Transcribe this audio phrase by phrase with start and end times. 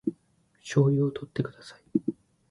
[0.63, 1.81] 醤油をとってください